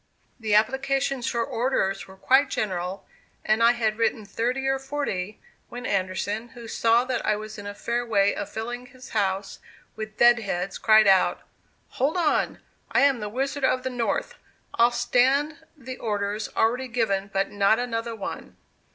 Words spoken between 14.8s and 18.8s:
stand the orders already given, but not another one."